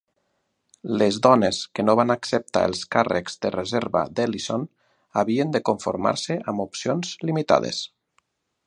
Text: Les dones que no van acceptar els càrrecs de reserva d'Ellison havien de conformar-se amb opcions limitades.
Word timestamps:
Les 1.01 1.17
dones 1.25 1.59
que 1.79 1.85
no 1.85 1.95
van 1.99 2.13
acceptar 2.13 2.63
els 2.69 2.81
càrrecs 2.95 3.37
de 3.47 3.53
reserva 3.57 4.03
d'Ellison 4.21 4.67
havien 5.23 5.55
de 5.59 5.63
conformar-se 5.71 6.41
amb 6.55 6.67
opcions 6.69 7.15
limitades. 7.31 7.85